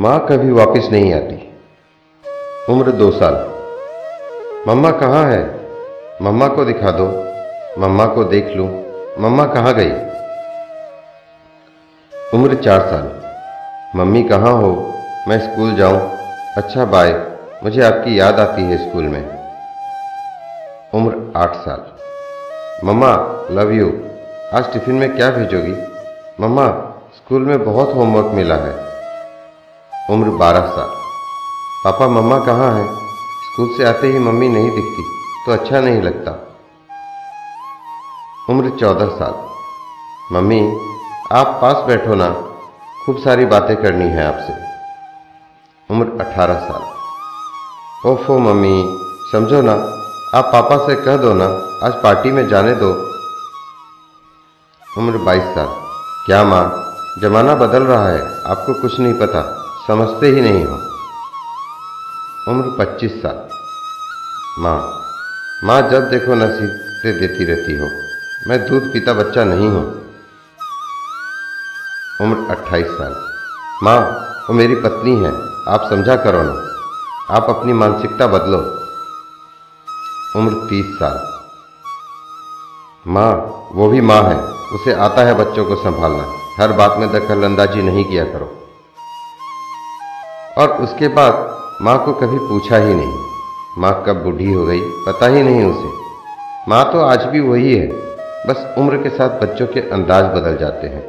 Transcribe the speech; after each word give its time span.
माँ 0.00 0.26
कभी 0.26 0.52
वापस 0.52 0.88
नहीं 0.92 1.14
आती। 1.14 1.54
उम्र 2.68 2.90
दो 2.90 3.10
साल। 3.10 3.34
मम्मा 4.68 4.90
कहाँ 4.90 5.32
है? 5.32 5.60
मम्मा 6.22 6.48
को 6.48 6.64
दिखा 6.64 6.90
दो। 6.90 7.06
मम्मा 7.80 8.06
को 8.06 8.24
देख 8.24 8.48
लूँ। 8.56 8.84
मम्मा 9.18 9.46
कहाँ 9.46 9.74
गई? 9.74 9.90
उम्र 12.34 12.54
चार 12.54 12.80
साल। 12.80 13.22
मम्मी 13.98 14.22
कहाँ 14.22 14.52
हो? 14.52 14.94
मैं 15.28 15.38
स्कूल 15.40 15.74
जाऊँ। 15.74 16.00
अच्छा 16.56 16.84
बाय 16.84 17.26
मुझे 17.64 17.82
आपकी 17.82 18.20
याद 18.20 18.40
आती 18.40 18.62
है 18.62 18.88
स्कूल 18.88 19.04
में। 19.04 19.48
उम्र 20.94 21.32
आठ 21.36 21.54
साल। 21.54 21.84
मम्मा 22.86 23.44
लव 23.50 23.70
यू 23.70 23.88
आज 24.54 24.72
टिफ़िन 24.72 24.94
में 24.94 25.16
क्या 25.16 25.30
भेजोगी? 25.30 25.74
मम्मा, 26.40 26.68
स्कूल 27.16 27.42
में 27.42 27.64
बहुत 27.64 27.94
होमवर्क 27.94 28.26
मिला 28.26 28.56
है। 28.56 28.89
उम्र 30.10 30.30
बारह 30.30 30.60
साल। 30.60 30.88
पापा, 31.84 32.08
मम्मा 32.08 32.38
कहाँ 32.38 32.74
हैं? 32.74 33.08
स्कूल 33.40 33.76
से 33.76 33.84
आते 33.84 34.06
ही 34.06 34.18
मम्मी 34.18 34.48
नहीं 34.48 34.70
दिखती 34.70 35.02
तो 35.46 35.52
अच्छा 35.52 35.80
नहीं 35.80 36.02
लगता। 36.02 36.30
उम्र 38.50 38.70
चौदह 38.70 39.06
साल। 39.06 39.34
मम्मी, 40.34 40.76
आप 41.32 41.58
पास 41.62 41.76
बैठो 41.76 42.14
ना, 42.14 42.30
खूब 43.06 43.18
सारी 43.18 43.44
बातें 43.44 43.76
करनी 43.76 44.04
है 44.04 44.26
आपसे। 44.26 44.52
उम्र 45.90 46.24
अठारह 46.24 46.54
साल। 46.54 46.82
ओफो 48.08 48.38
मम्मी, 48.38 48.98
समझो 49.32 49.62
ना, 49.62 49.72
आप 50.38 50.50
पापा 50.52 50.76
से 50.86 50.94
कह 50.94 51.16
दो 51.16 51.32
ना, 51.32 51.46
आज 51.86 52.02
पार्टी 52.02 52.32
में 52.32 52.48
जाने 52.48 52.74
दो। 52.74 52.92
उम्र 54.98 55.18
बाईस 55.18 55.42
साल। 55.42 55.66
क्या 56.26 56.44
माँ, 56.44 56.94
जमाना 57.18 57.54
बदल 57.54 57.82
रहा 57.82 58.08
है, 58.08 58.42
आपको 58.46 58.74
कुछ 58.74 59.00
नहीं 59.00 59.14
पता। 59.14 59.59
समझते 59.90 60.26
ही 60.26 60.40
नहीं 60.40 60.64
हो। 60.64 60.74
उम्र 62.48 62.76
पच्चीस 62.78 63.22
साल। 63.22 63.48
माँ 64.58 65.02
माँ 65.64 65.90
जब 65.90 66.10
देखो 66.10 66.34
नसीहतें 66.34 67.20
देती 67.20 67.44
रहती 67.44 67.76
हो। 67.76 67.86
मैं 68.48 68.68
दूध 68.68 68.92
पीता 68.92 69.12
बच्चा 69.12 69.44
नहीं 69.44 69.68
हूँ। 69.68 70.14
उम्र 72.20 72.54
अट्ठाईस 72.54 72.86
साल। 72.86 73.30
माँ, 73.82 74.00
वो 74.48 74.54
मेरी 74.54 74.74
पत्नी 74.74 75.16
है। 75.16 75.32
आप 75.68 75.86
समझा 75.90 76.16
करो 76.16 76.42
ना। 76.42 76.52
आप 77.36 77.46
अपनी 77.48 77.72
मानसिकता 77.72 78.26
बदलो। 78.26 78.58
उम्र 80.40 80.66
तीस 80.70 80.86
साल। 80.86 81.42
माँ, 83.06 83.32
वो 83.72 83.88
भी 83.88 84.00
माँ 84.00 84.22
है। 84.22 84.40
उसे 84.46 84.92
आता 84.92 85.22
है 85.24 85.34
बच्चों 85.34 85.64
को 85.64 85.76
संभालना। 85.76 86.24
हर 86.62 86.72
बात 86.72 86.96
में 86.98 87.12
दखल 87.12 87.42
अंदाजी 87.42 87.82
नहीं 87.82 88.04
किया 88.04 88.24
करो। 88.24 88.59
और 90.58 90.70
उसके 90.82 91.08
बाद 91.08 91.48
माँ 91.82 91.96
को 92.04 92.12
कभी 92.12 92.38
पूछा 92.38 92.76
ही 92.76 92.94
नहीं। 92.94 93.28
माँ 93.78 93.92
कब 94.06 94.22
बूढ़ी 94.22 94.52
हो 94.52 94.64
गई, 94.66 94.80
पता 95.06 95.26
ही 95.26 95.42
नहीं 95.42 95.64
उसे। 95.64 95.88
माँ 96.68 96.84
तो 96.92 97.00
आज 97.00 97.24
भी 97.24 97.40
वही 97.40 97.74
है, 97.74 97.86
बस 98.48 98.74
उम्र 98.78 98.96
के 98.96 99.08
साथ 99.08 99.40
बच्चों 99.40 99.66
के 99.66 99.80
अंदाज 99.90 100.24
बदल 100.36 100.56
जाते 100.56 100.86
हैं। 100.86 101.04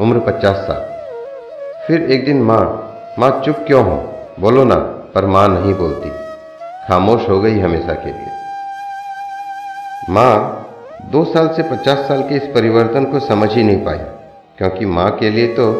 उम्र 0.00 0.18
पचास 0.18 0.56
साल। 0.56 0.84
फिर 1.86 2.10
एक 2.10 2.24
दिन 2.24 2.42
माँ 2.42 2.62
माँ 3.18 3.30
चुप 3.44 3.64
क्यों 3.66 3.84
हो? 3.84 3.96
बोलो 4.40 4.64
ना, 4.64 4.74
पर 5.14 5.26
माँ 5.26 5.46
नहीं 5.48 5.74
बोलती। 5.74 6.10
खामोश 6.88 7.28
हो 7.28 7.40
गई 7.40 7.58
हमेशा 7.60 7.94
के 7.94 8.10
लिए। 8.10 8.34
माँ 10.10 10.62
दो 11.04 11.24
साल 11.24 11.48
से 11.48 11.62
पचास 11.62 11.98
साल 11.98 12.22
के 12.22 12.34
इस 12.34 12.42
परिवर्तन 12.54 13.04
को 13.04 13.20
समझ 13.20 13.52
ही 13.52 13.62
नहीं 13.62 13.84
पाई, 13.84 13.98
क्योंकि 14.58 14.86
माँ 14.86 15.10
के 15.10 15.30
लिए 15.30 15.46
तो 15.54 15.72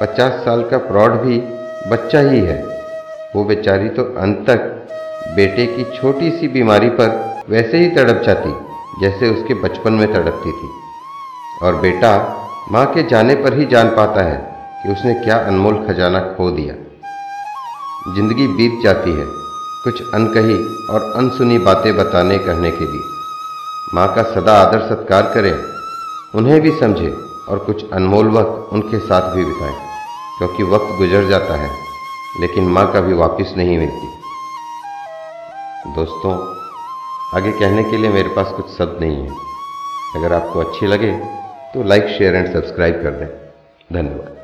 पचास 0.00 0.32
साल 0.44 0.62
का 0.62 0.78
प्रौढ़ 0.78 1.12
भी 1.12 1.38
बच्चा 1.82 2.20
ही 2.20 2.40
है। 2.40 2.60
वो 3.34 3.44
बेचारी 3.44 3.88
तो 3.88 4.02
अंत 4.18 4.44
तक 4.48 4.68
बेटे 5.36 5.66
की 5.66 5.84
छोटी 5.92 6.30
सी 6.30 6.48
बीमारी 6.48 6.88
पर 6.90 7.08
वैसे 7.48 7.78
ही 7.78 7.88
तड़प 7.88 8.22
जाती, 8.26 8.50
जैसे 9.00 9.30
उसके 9.30 9.54
बचपन 9.54 9.92
में 9.92 10.12
तड़पती 10.12 10.52
थी। 10.52 10.68
और 11.62 11.80
बेटा 11.80 12.12
माँ 12.72 12.84
के 12.86 13.02
जाने 13.02 13.34
पर 13.34 13.58
ही 13.58 13.66
जान 13.66 13.88
पाता 13.88 14.22
है 14.22 14.36
कि 14.82 14.92
उसने 14.92 15.14
क्या 15.14 15.36
अनमोल 15.38 15.84
खजाना 15.86 16.20
खो 16.32 16.50
दिया। 16.50 16.74
ज़िंदगी 18.14 18.46
बीत 18.48 18.82
जाती 18.84 19.10
है, 19.10 19.26
कुछ 19.84 20.02
अनकही 20.14 20.56
और 20.90 21.12
अनसुनी 21.16 21.58
बातें 21.60 21.94
बताने 21.96 22.38
कहने 22.38 22.70
के 22.70 22.84
लिए। 22.84 23.00
माँ 23.94 24.14
का 24.14 24.22
सदा 24.24 24.52
आदर 24.56 24.88
सत्कार 24.88 25.32
करें, 25.34 25.54
उन्हें 26.34 26.60
भी 26.60 26.70
समझें 26.80 27.12
और 27.48 27.58
कुछ 27.58 27.90
अनमोल 27.92 28.28
वक्त 28.30 28.72
उनके 28.72 28.98
साथ 28.98 29.34
भी 29.34 29.44
बिताएँ। 29.44 29.91
क्योंकि 30.42 30.62
वक्त 30.64 30.86
गुजर 30.98 31.28
जाता 31.28 31.56
है, 31.56 31.68
लेकिन 32.40 32.64
माँ 32.68 32.84
कभी 32.92 33.12
वापस 33.14 33.52
नहीं 33.56 33.76
मिलती। 33.78 34.06
दोस्तों, 35.94 36.32
आगे 37.34 37.52
कहने 37.52 37.84
के 37.84 37.96
लिए 37.96 38.10
मेरे 38.10 38.28
पास 38.28 38.52
कुछ 38.52 38.70
शब्द 38.70 38.98
नहीं 39.00 39.16
है। 39.18 39.30
अगर 40.16 40.32
आपको 40.32 40.60
अच्छी 40.60 40.86
लगे 40.86 41.12
तो 41.74 41.82
लाइक 41.84 42.08
शेयर 42.08 42.36
एंड 42.36 42.52
सब्सक्राइब 42.52 43.02
कर 43.02 43.10
दें। 43.12 43.26
धन्यवाद। 43.90 44.41